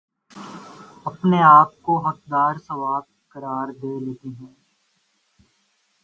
اپنے 1.05 1.41
آپ 1.49 1.71
کو 1.81 1.97
حقدار 2.07 2.53
ثواب 2.67 3.03
قرار 3.29 3.67
دے 3.73 3.99
لیتےہیں 3.99 4.53